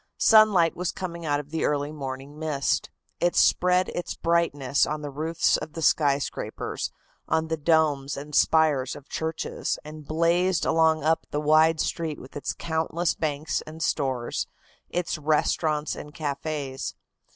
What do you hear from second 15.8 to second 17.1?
and cafes.